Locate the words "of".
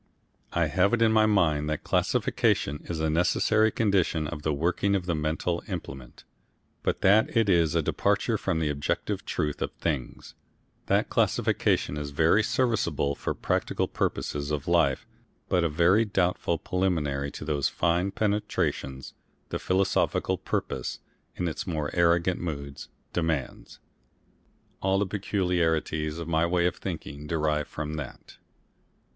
4.25-4.41, 4.95-5.05, 9.61-9.71, 14.49-14.67, 26.17-26.27, 26.65-26.77